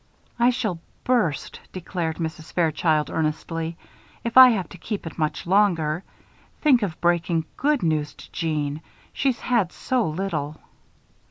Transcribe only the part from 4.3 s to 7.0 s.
I have to keep it much longer. Think of